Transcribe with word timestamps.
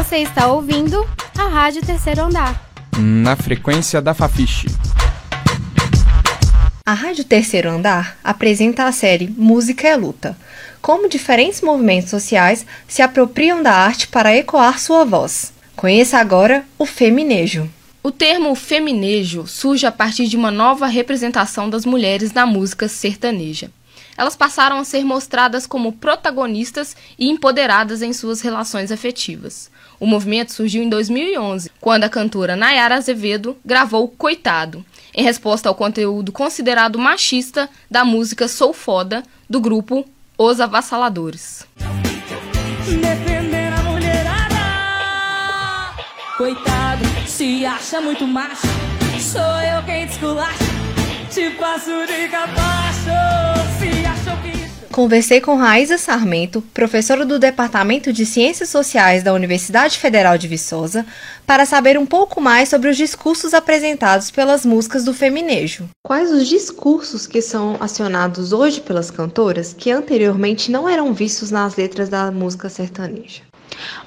Você 0.00 0.16
está 0.16 0.46
ouvindo 0.46 1.06
a 1.38 1.46
Rádio 1.46 1.82
Terceiro 1.82 2.22
Andar. 2.22 2.72
Na 2.98 3.36
frequência 3.36 4.00
da 4.00 4.14
Fafiche. 4.14 4.66
A 6.86 6.94
Rádio 6.94 7.22
Terceiro 7.22 7.68
Andar 7.68 8.16
apresenta 8.24 8.84
a 8.86 8.92
série 8.92 9.28
Música 9.36 9.86
é 9.86 9.94
Luta, 9.94 10.38
como 10.80 11.06
diferentes 11.06 11.60
movimentos 11.60 12.08
sociais 12.08 12.64
se 12.88 13.02
apropriam 13.02 13.62
da 13.62 13.74
arte 13.74 14.08
para 14.08 14.34
ecoar 14.34 14.80
sua 14.80 15.04
voz. 15.04 15.52
Conheça 15.76 16.16
agora 16.16 16.64
o 16.78 16.86
feminejo. 16.86 17.68
O 18.02 18.10
termo 18.10 18.54
feminejo 18.54 19.46
surge 19.46 19.84
a 19.84 19.92
partir 19.92 20.28
de 20.28 20.36
uma 20.36 20.50
nova 20.50 20.86
representação 20.86 21.68
das 21.68 21.84
mulheres 21.84 22.32
na 22.32 22.46
música 22.46 22.88
sertaneja. 22.88 23.70
Elas 24.16 24.36
passaram 24.36 24.78
a 24.78 24.84
ser 24.84 25.04
mostradas 25.04 25.66
como 25.66 25.92
protagonistas 25.92 26.96
e 27.18 27.28
empoderadas 27.28 28.02
em 28.02 28.12
suas 28.12 28.40
relações 28.40 28.92
afetivas. 28.92 29.70
O 29.98 30.06
movimento 30.06 30.52
surgiu 30.52 30.82
em 30.82 30.88
2011, 30.88 31.70
quando 31.80 32.04
a 32.04 32.08
cantora 32.08 32.56
Nayara 32.56 32.96
Azevedo 32.96 33.56
gravou 33.64 34.08
Coitado, 34.08 34.84
em 35.14 35.22
resposta 35.22 35.68
ao 35.68 35.74
conteúdo 35.74 36.32
considerado 36.32 36.98
machista 36.98 37.68
da 37.90 38.04
música 38.04 38.48
Sou 38.48 38.72
Foda, 38.72 39.22
do 39.48 39.60
grupo 39.60 40.04
Os 40.38 40.60
Avassaladores. 40.60 41.66
Defender 42.86 43.72
a 43.72 43.82
mulherada. 43.82 44.56
Coitado, 46.36 47.04
se 47.26 47.66
acha 47.66 48.00
muito 48.00 48.26
macho. 48.26 48.66
Sou 49.20 49.40
eu 49.40 49.82
quem 49.84 50.06
te 51.30 51.50
passo 51.50 52.06
de 52.06 52.28
capacho. 52.28 53.59
Conversei 54.92 55.40
com 55.40 55.54
Raíza 55.54 55.96
Sarmento, 55.96 56.60
professora 56.74 57.24
do 57.24 57.38
Departamento 57.38 58.12
de 58.12 58.26
Ciências 58.26 58.70
Sociais 58.70 59.22
da 59.22 59.32
Universidade 59.32 59.96
Federal 59.96 60.36
de 60.36 60.48
Viçosa, 60.48 61.06
para 61.46 61.64
saber 61.64 61.96
um 61.96 62.04
pouco 62.04 62.40
mais 62.40 62.68
sobre 62.68 62.90
os 62.90 62.96
discursos 62.96 63.54
apresentados 63.54 64.32
pelas 64.32 64.66
músicas 64.66 65.04
do 65.04 65.14
feminejo. 65.14 65.88
Quais 66.04 66.32
os 66.32 66.48
discursos 66.48 67.24
que 67.24 67.40
são 67.40 67.76
acionados 67.78 68.52
hoje 68.52 68.80
pelas 68.80 69.12
cantoras 69.12 69.72
que 69.72 69.92
anteriormente 69.92 70.72
não 70.72 70.88
eram 70.88 71.14
vistos 71.14 71.52
nas 71.52 71.76
letras 71.76 72.08
da 72.08 72.32
música 72.32 72.68
sertaneja? 72.68 73.42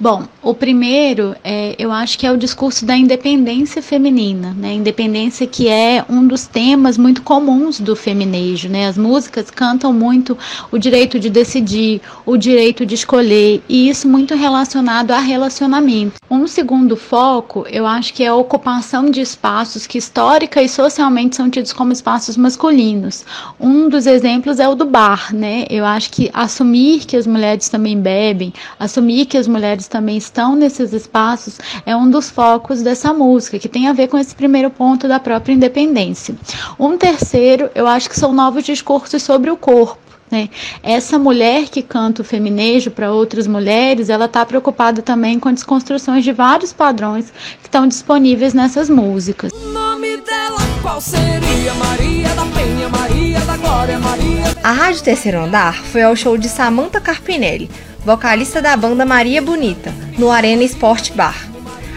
Bom, 0.00 0.24
o 0.42 0.54
primeiro, 0.54 1.34
é, 1.42 1.74
eu 1.78 1.90
acho 1.90 2.18
que 2.18 2.26
é 2.26 2.30
o 2.30 2.36
discurso 2.36 2.86
da 2.86 2.96
independência 2.96 3.82
feminina, 3.82 4.54
né? 4.56 4.72
Independência 4.72 5.46
que 5.46 5.68
é 5.68 6.04
um 6.08 6.26
dos 6.26 6.46
temas 6.46 6.96
muito 6.96 7.22
comuns 7.22 7.80
do 7.80 7.96
feminejo, 7.96 8.68
né? 8.68 8.86
As 8.86 8.96
músicas 8.96 9.50
cantam 9.50 9.92
muito 9.92 10.38
o 10.70 10.78
direito 10.78 11.18
de 11.18 11.28
decidir, 11.28 12.00
o 12.24 12.36
direito 12.36 12.86
de 12.86 12.94
escolher, 12.94 13.62
e 13.68 13.88
isso 13.88 14.08
muito 14.08 14.34
relacionado 14.36 15.10
a 15.10 15.18
relacionamento. 15.18 16.14
Um 16.30 16.46
segundo 16.46 16.96
foco, 16.96 17.66
eu 17.68 17.86
acho 17.86 18.14
que 18.14 18.22
é 18.22 18.28
a 18.28 18.34
ocupação 18.34 19.10
de 19.10 19.20
espaços 19.20 19.86
que 19.86 19.98
histórica 19.98 20.62
e 20.62 20.68
socialmente 20.68 21.34
são 21.36 21.50
tidos 21.50 21.72
como 21.72 21.92
espaços 21.92 22.36
masculinos. 22.36 23.24
Um 23.58 23.88
dos 23.88 24.06
exemplos 24.06 24.60
é 24.60 24.68
o 24.68 24.74
do 24.74 24.84
bar, 24.84 25.34
né? 25.34 25.64
Eu 25.68 25.84
acho 25.84 26.10
que 26.10 26.30
assumir 26.32 27.00
que 27.00 27.16
as 27.16 27.26
mulheres 27.26 27.68
também 27.68 27.98
bebem, 28.00 28.52
assumir 28.78 29.26
que 29.26 29.36
as 29.36 29.48
mulheres 29.48 29.57
também 29.88 30.16
estão 30.16 30.54
nesses 30.56 30.92
espaços 30.92 31.58
é 31.84 31.94
um 31.96 32.10
dos 32.10 32.30
focos 32.30 32.82
dessa 32.82 33.12
música, 33.12 33.58
que 33.58 33.68
tem 33.68 33.88
a 33.88 33.92
ver 33.92 34.08
com 34.08 34.18
esse 34.18 34.34
primeiro 34.34 34.70
ponto 34.70 35.08
da 35.08 35.18
própria 35.18 35.52
independência. 35.52 36.34
Um 36.78 36.96
terceiro, 36.96 37.70
eu 37.74 37.86
acho 37.86 38.08
que 38.08 38.18
são 38.18 38.32
novos 38.32 38.64
discursos 38.64 39.22
sobre 39.22 39.50
o 39.50 39.56
corpo. 39.56 39.98
Né? 40.30 40.50
Essa 40.82 41.18
mulher 41.18 41.68
que 41.68 41.82
canta 41.82 42.22
o 42.22 42.24
feminejo 42.24 42.90
para 42.90 43.12
outras 43.12 43.46
mulheres, 43.46 44.10
ela 44.10 44.26
está 44.26 44.44
preocupada 44.44 45.00
também 45.00 45.40
com 45.40 45.52
desconstruções 45.52 46.22
de 46.22 46.32
vários 46.32 46.72
padrões 46.72 47.32
que 47.60 47.68
estão 47.68 47.86
disponíveis 47.86 48.52
nessas 48.52 48.90
músicas. 48.90 49.52
O 49.52 49.72
nome 49.72 50.18
dela 50.18 50.58
qual 50.82 51.00
seria? 51.00 51.74
Maria 51.74 52.28
da 52.34 52.46
Penha, 52.46 52.88
Maria 52.88 53.40
da 53.40 53.56
Glória, 53.56 53.98
Maria. 53.98 54.44
A 54.62 54.72
Rádio 54.72 55.02
Terceiro 55.02 55.40
Andar 55.40 55.74
foi 55.74 56.02
ao 56.02 56.14
show 56.14 56.36
de 56.36 56.48
Samantha 56.48 57.00
Carpinelli, 57.00 57.70
vocalista 58.08 58.62
da 58.62 58.74
banda 58.74 59.04
Maria 59.04 59.42
Bonita, 59.42 59.92
no 60.16 60.30
Arena 60.30 60.64
Sport 60.64 61.12
Bar. 61.12 61.46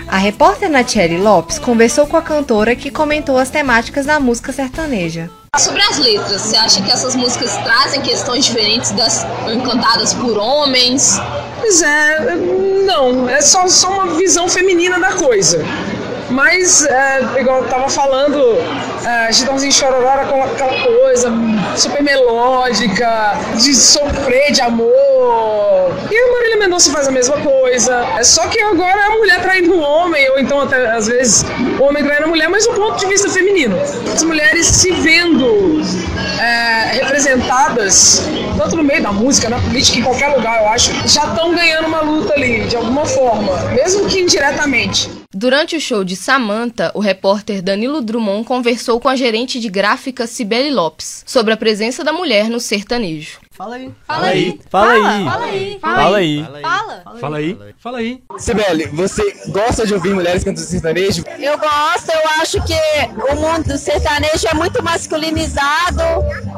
A 0.09 0.17
repórter 0.17 0.69
Natiele 0.69 1.17
Lopes 1.17 1.57
conversou 1.57 2.05
com 2.05 2.17
a 2.17 2.21
cantora 2.21 2.75
que 2.75 2.91
comentou 2.91 3.37
as 3.37 3.49
temáticas 3.49 4.07
da 4.07 4.19
música 4.19 4.51
sertaneja. 4.51 5.29
Sobre 5.57 5.81
as 5.81 5.97
letras, 5.99 6.41
você 6.41 6.57
acha 6.57 6.81
que 6.81 6.91
essas 6.91 7.15
músicas 7.15 7.55
trazem 7.63 8.01
questões 8.01 8.43
diferentes 8.43 8.91
das 8.91 9.25
cantadas 9.63 10.13
por 10.13 10.37
homens? 10.37 11.17
Pois 11.57 11.81
é, 11.81 12.35
não, 12.85 13.29
é 13.29 13.39
só, 13.41 13.65
só 13.69 13.89
uma 13.93 14.15
visão 14.15 14.49
feminina 14.49 14.99
da 14.99 15.13
coisa. 15.13 15.63
Mas, 16.29 16.85
é, 16.85 17.39
igual 17.39 17.63
eu 17.63 17.69
tava 17.69 17.89
falando, 17.89 18.57
é, 19.05 19.31
Chitãozinho 19.31 19.71
Chororó 19.71 20.09
era 20.09 20.25
com 20.25 20.43
aquela 20.43 20.81
coisa 20.81 21.29
super 21.75 22.01
melódica, 22.01 23.37
de 23.55 23.75
sofrer 23.75 24.51
de 24.51 24.61
amor. 24.61 25.00
E 26.09 26.17
a 26.17 26.31
Marília 26.31 26.57
Mendonça 26.57 26.91
faz 26.91 27.07
a 27.07 27.11
mesma 27.11 27.37
coisa. 27.37 27.95
É 28.17 28.23
só 28.23 28.47
que 28.47 28.59
agora 28.61 29.05
a 29.05 29.09
mulher 29.17 29.41
traindo 29.41 29.73
o 29.73 29.79
homem, 29.79 30.29
ou 30.29 30.39
então 30.39 30.61
até 30.61 30.91
às 30.91 31.07
vezes 31.07 31.45
o 31.79 31.83
homem 31.83 32.03
traindo 32.03 32.25
a 32.25 32.27
mulher, 32.27 32.49
mas 32.49 32.65
do 32.65 32.73
ponto 32.73 32.97
de 32.99 33.05
vista 33.05 33.29
feminino. 33.29 33.77
As 34.13 34.23
mulheres 34.23 34.65
se 34.67 34.91
vendo 34.91 35.81
é, 36.41 36.91
representadas, 36.93 38.23
tanto 38.57 38.75
no 38.75 38.83
meio 38.83 39.03
da 39.03 39.11
música, 39.11 39.49
na 39.49 39.59
política, 39.59 39.99
em 39.99 40.03
qualquer 40.03 40.35
lugar, 40.35 40.61
eu 40.61 40.69
acho, 40.69 40.91
já 41.07 41.25
estão 41.25 41.53
ganhando 41.53 41.87
uma 41.87 42.01
luta 42.01 42.33
ali, 42.33 42.61
de 42.67 42.75
alguma 42.75 43.05
forma, 43.05 43.55
mesmo 43.71 44.07
que 44.07 44.19
indiretamente. 44.19 45.09
Durante 45.33 45.77
o 45.77 45.81
show 45.81 46.03
de 46.03 46.15
Samantha, 46.15 46.91
o 46.93 46.99
repórter 46.99 47.61
Danilo 47.61 48.01
Drummond 48.01 48.45
conversou 48.45 48.99
com 48.99 49.07
a 49.07 49.15
gerente 49.15 49.59
de 49.59 49.69
gráfica 49.69 50.27
Cibele 50.27 50.71
Lopes 50.71 51.23
sobre 51.25 51.53
a 51.53 51.57
presença 51.57 52.03
da 52.03 52.11
mulher 52.11 52.49
no 52.49 52.59
sertanejo. 52.59 53.39
Fala 53.61 53.75
aí. 53.75 53.93
Fala 54.07 54.27
aí. 54.27 54.59
Fala 54.71 54.91
aí. 54.91 55.23
Fala 55.23 55.45
aí. 55.45 55.79
Fala 55.79 56.17
aí. 56.17 56.45
Fala. 56.63 57.03
Fala 57.19 57.37
aí. 57.37 57.57
Fala 57.77 57.97
aí. 57.99 58.23
Sibeli, 58.39 58.87
você 58.87 59.21
gosta 59.49 59.85
de 59.85 59.93
ouvir 59.93 60.15
mulheres 60.15 60.43
cantando 60.43 60.65
sertanejo? 60.65 61.23
Eu 61.37 61.59
gosto, 61.59 62.09
eu 62.09 62.29
acho 62.41 62.59
que 62.63 62.73
o 63.31 63.35
mundo 63.35 63.67
do 63.67 63.77
sertanejo 63.77 64.47
é 64.49 64.55
muito 64.55 64.81
masculinizado. 64.81 66.01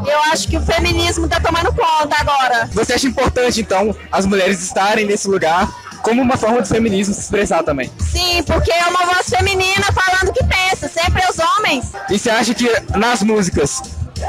Eu 0.07 0.17
acho 0.31 0.47
que 0.47 0.55
o 0.55 0.61
feminismo 0.61 1.27
tá 1.27 1.41
tomando 1.41 1.73
conta 1.73 2.15
agora. 2.21 2.69
Você 2.71 2.93
acha 2.93 3.05
importante, 3.05 3.59
então, 3.59 3.93
as 4.09 4.25
mulheres 4.25 4.63
estarem 4.63 5.05
nesse 5.05 5.27
lugar 5.27 5.69
como 6.03 6.21
uma 6.21 6.37
forma 6.37 6.61
do 6.61 6.67
feminismo 6.67 7.13
se 7.13 7.21
expressar 7.21 7.63
também? 7.63 7.91
Sim, 7.97 8.43
porque 8.43 8.71
é 8.71 8.85
uma 8.87 9.05
voz 9.05 9.27
feminina 9.27 9.85
falando 9.93 10.29
o 10.29 10.33
que 10.33 10.43
pensa, 10.43 10.87
sempre 10.87 11.21
é 11.21 11.29
os 11.29 11.39
homens. 11.39 11.91
E 12.09 12.19
você 12.19 12.29
acha 12.29 12.53
que 12.53 12.69
nas 12.95 13.23
músicas 13.23 13.81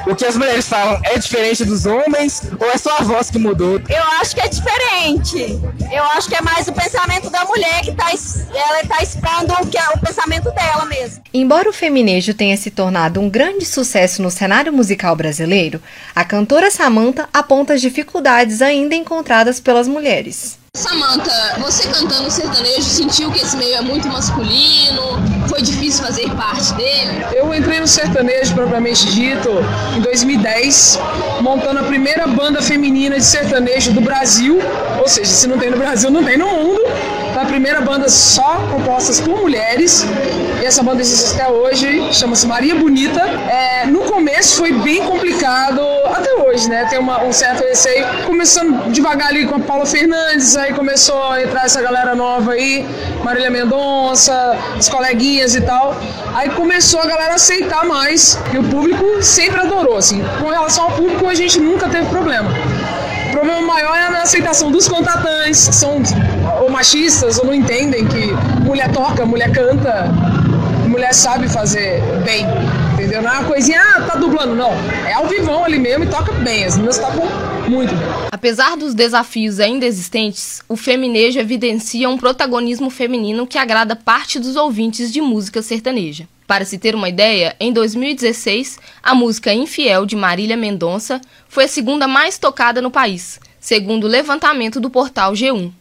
o 0.07 0.15
que 0.15 0.25
as 0.25 0.37
mulheres 0.37 0.69
falam 0.69 1.01
é 1.05 1.19
diferente 1.19 1.65
dos 1.65 1.87
homens 1.87 2.43
ou 2.59 2.71
é 2.71 2.77
só 2.77 2.99
a 2.99 3.03
voz 3.03 3.31
que 3.31 3.39
mudou? 3.39 3.81
Eu 3.89 4.03
acho 4.21 4.35
que 4.35 4.41
é 4.41 4.49
diferente. 4.49 5.61
Eu 5.93 6.03
acho 6.17 6.29
que 6.29 6.35
é 6.35 6.41
mais 6.43 6.69
o 6.69 6.73
pensamento 6.73 7.31
da 7.31 7.45
mulher 7.45 7.81
que 7.83 7.93
tá, 7.93 8.11
ela 8.55 8.85
tá 8.87 9.03
expondo 9.03 9.53
o, 9.55 9.67
que 9.67 9.79
é 9.79 9.89
o 9.95 9.99
pensamento 9.99 10.51
dela 10.53 10.85
mesmo. 10.87 11.23
Embora 11.33 11.69
o 11.69 11.73
feminejo 11.73 12.35
tenha 12.35 12.57
se 12.57 12.71
tornado 12.71 13.21
um 13.21 13.29
grande 13.29 13.65
sucesso 13.65 14.23
no 14.23 14.31
cenário 14.31 14.73
musical 14.73 15.15
brasileiro, 15.17 15.81
a 16.15 16.25
cantora 16.25 16.71
Samantha 16.71 17.29
aponta 17.33 17.75
as 17.75 17.81
dificuldades 17.81 18.63
ainda 18.63 18.95
encontradas 18.95 19.61
pelas 19.61 19.89
mulheres. 19.89 20.64
Samantha, 20.77 21.57
você 21.61 21.87
cantando 21.89 22.29
sertanejo, 22.29 22.83
sentiu 22.83 23.31
que 23.31 23.41
esse 23.41 23.57
meio 23.57 23.77
é 23.77 23.81
muito 23.81 24.09
masculino? 24.09 25.23
Foi 25.49 25.63
difícil 25.63 26.03
fazer 26.03 26.29
parte 26.35 26.75
dele? 26.75 27.25
Eu 27.33 27.55
entrei 27.55 27.79
no 27.79 27.87
sertanejo 27.87 28.53
propriamente 28.57 29.07
dito 29.07 29.51
em 29.97 30.01
2010, 30.01 30.99
montando 31.43 31.79
a 31.79 31.85
primeira 31.85 32.27
banda 32.27 32.61
feminina 32.61 33.17
de 33.17 33.25
sertanejo 33.25 33.93
do 33.93 34.01
Brasil. 34.01 34.59
Ou 34.99 35.07
seja, 35.07 35.31
se 35.31 35.47
não 35.47 35.59
tem 35.59 35.71
no 35.71 35.77
Brasil, 35.77 36.11
não 36.11 36.25
tem 36.25 36.37
no 36.37 36.49
mundo. 36.49 36.81
A 37.41 37.45
primeira 37.47 37.81
banda 37.81 38.09
só 38.09 38.57
compostas 38.73 39.21
por 39.21 39.41
mulheres. 39.41 40.05
E 40.61 40.65
essa 40.65 40.83
banda 40.83 41.01
existe 41.03 41.35
até 41.35 41.49
hoje, 41.49 42.13
chama-se 42.13 42.49
Maria 42.49 42.75
Bonita. 42.75 43.21
É, 43.21 43.87
no 43.87 44.01
começo 44.01 44.57
foi 44.57 44.73
bem 44.73 45.05
complicado, 45.05 45.81
até 46.17 46.35
hoje, 46.35 46.69
né? 46.69 46.87
Tem 46.89 46.99
uma- 46.99 47.23
um 47.23 47.33
certo 47.33 47.63
receio. 47.65 48.07
Começando 48.27 48.91
devagar 48.93 49.29
ali 49.29 49.47
com 49.47 49.57
a 49.57 49.61
Paula 49.61 49.87
Fernandes, 49.87 50.57
aí 50.57 50.73
começou 50.73 51.23
a 51.31 51.43
entrar 51.43 51.65
essa 51.65 51.81
galera 51.83 52.15
nova 52.15 52.53
aí, 52.53 52.87
Marília 53.25 53.51
Mendonça, 53.51 54.57
as 54.79 54.89
coleguinhas 54.89 55.55
e 55.55 55.61
tal. 55.61 55.97
Aí 56.35 56.51
começou 56.51 57.01
a 57.01 57.07
galera 57.07 57.35
aceitar 57.35 57.85
mais, 57.85 58.39
e 58.53 58.59
o 58.59 58.65
público 58.65 59.23
sempre 59.23 59.61
adorou, 59.61 59.97
assim. 59.97 60.23
Com 60.41 60.49
relação 60.49 60.85
ao 60.85 60.91
público, 60.93 61.27
a 61.29 61.35
gente 61.35 61.59
nunca 61.61 61.89
teve 61.89 62.07
problema. 62.07 62.51
O 63.29 63.33
problema 63.33 63.63
maior 63.63 63.97
é 63.97 64.11
na 64.11 64.23
aceitação 64.23 64.71
dos 64.71 64.87
contratantes, 64.89 65.69
que 65.69 65.75
são 65.75 66.01
ou 66.63 66.71
machistas 66.71 67.39
ou 67.39 67.47
não 67.47 67.55
entendem 67.55 68.07
que 68.07 68.33
mulher 68.65 68.91
toca, 68.93 69.27
mulher 69.27 69.51
canta, 69.51 70.09
mulher 70.87 71.13
sabe 71.13 71.49
fazer 71.49 72.01
bem, 72.25 72.47
Não 73.23 73.31
é 73.31 73.39
uma 73.39 73.45
coisinha, 73.45 73.81
ah, 73.81 74.03
tá 74.03 74.17
dublando, 74.17 74.55
não. 74.55 74.73
É 75.07 75.13
ao 75.13 75.29
vivão 75.29 75.65
ali 75.65 75.79
mesmo 75.79 76.05
e 76.05 76.09
toca 76.09 76.33
bem. 76.33 76.65
As 76.65 76.77
meninas 76.77 76.99
tocam 76.99 77.25
muito. 77.69 77.95
Apesar 78.31 78.77
dos 78.77 78.95
desafios 78.95 79.61
ainda 79.61 79.87
existentes, 79.87 80.63
o 80.69 80.77
feminejo 80.77 81.39
evidencia 81.39 82.09
um 82.09 82.19
protagonismo 82.19 82.91
feminino 82.91 83.47
que 83.47 83.57
agrada 83.57 83.95
parte 83.95 84.39
dos 84.39 84.57
ouvintes 84.57 85.13
de 85.13 85.21
música 85.21 85.63
sertaneja. 85.63 86.29
Para 86.47 86.65
se 86.65 86.77
ter 86.77 86.95
uma 86.95 87.09
ideia, 87.09 87.57
em 87.59 87.73
2016, 87.73 88.79
a 89.03 89.15
música 89.15 89.55
Infiel 89.55 90.05
de 90.05 90.15
Marília 90.15 90.57
Mendonça 90.57 91.21
foi 91.49 91.65
a 91.65 91.69
segunda 91.69 92.07
mais 92.07 92.37
tocada 92.37 92.83
no 92.83 92.91
país, 92.91 93.41
segundo 93.59 94.05
o 94.05 94.11
levantamento 94.11 94.79
do 94.79 94.91
portal 94.91 95.33
G1. 95.33 95.73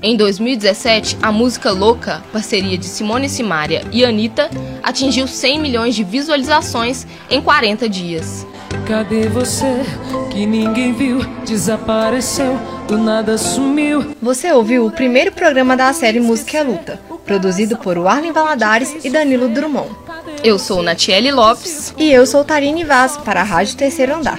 Em 0.00 0.16
2017, 0.16 1.18
a 1.20 1.32
música 1.32 1.72
Louca, 1.72 2.22
parceria 2.32 2.78
de 2.78 2.86
Simone 2.86 3.28
Simaria 3.28 3.82
e 3.90 4.04
Anitta, 4.04 4.48
atingiu 4.80 5.26
100 5.26 5.60
milhões 5.60 5.94
de 5.96 6.04
visualizações 6.04 7.04
em 7.28 7.40
40 7.40 7.88
dias. 7.88 8.46
Cadê 8.86 9.28
você 9.28 9.82
que 10.30 10.46
ninguém 10.46 10.92
viu? 10.92 11.18
Desapareceu, 11.44 12.56
do 12.86 12.96
nada 12.96 13.36
sumiu. 13.36 14.14
Você 14.22 14.52
ouviu 14.52 14.86
o 14.86 14.90
primeiro 14.90 15.32
programa 15.32 15.76
da 15.76 15.92
série 15.92 16.20
Música 16.20 16.58
é 16.58 16.62
Luta, 16.62 17.00
produzido 17.26 17.76
por 17.76 17.98
Arlen 18.06 18.30
Valadares 18.30 19.04
e 19.04 19.10
Danilo 19.10 19.48
Drummond. 19.48 19.90
Eu 20.44 20.60
sou 20.60 20.80
Natiele 20.80 21.32
Lopes. 21.32 21.92
E 21.98 22.12
eu 22.12 22.24
sou 22.24 22.44
Tarine 22.44 22.84
Vaz, 22.84 23.16
para 23.16 23.40
a 23.40 23.44
Rádio 23.44 23.76
Terceiro 23.76 24.14
Andar. 24.14 24.38